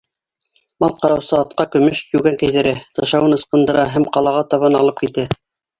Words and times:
Мал 0.83 0.95
ҡараусы 1.03 1.35
атҡа 1.41 1.67
көмөш 1.75 2.01
йүгән 2.15 2.41
кейҙерә, 2.45 2.75
тышауын 3.01 3.39
ыскындыра 3.41 3.89
һәм 3.95 4.13
ҡалаға 4.19 4.45
табан 4.55 4.81
алып 4.85 5.07
китә. 5.07 5.33